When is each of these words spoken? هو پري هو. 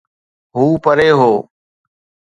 هو 0.55 0.65
پري 0.83 1.09
هو. 1.19 1.33